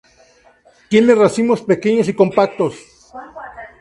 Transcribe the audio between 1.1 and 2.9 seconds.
racimos pequeños y compactos.